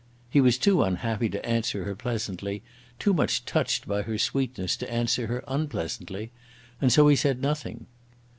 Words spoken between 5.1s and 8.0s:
her unpleasantly; and so he said nothing.